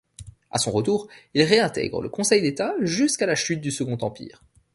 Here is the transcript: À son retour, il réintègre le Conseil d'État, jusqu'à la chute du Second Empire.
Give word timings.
À 0.49 0.57
son 0.57 0.71
retour, 0.71 1.09
il 1.35 1.43
réintègre 1.43 2.01
le 2.01 2.09
Conseil 2.09 2.41
d'État, 2.41 2.73
jusqu'à 2.79 3.27
la 3.27 3.35
chute 3.35 3.61
du 3.61 3.69
Second 3.69 3.97
Empire. 4.01 4.41